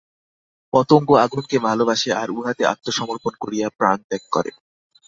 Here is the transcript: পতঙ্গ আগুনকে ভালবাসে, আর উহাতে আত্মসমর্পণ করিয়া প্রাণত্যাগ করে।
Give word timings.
পতঙ্গ 0.73 1.09
আগুনকে 1.23 1.57
ভালবাসে, 1.59 2.09
আর 2.13 2.29
উহাতে 2.31 2.63
আত্মসমর্পণ 2.65 3.33
করিয়া 3.43 3.67
প্রাণত্যাগ 3.77 4.23
করে। 4.31 4.51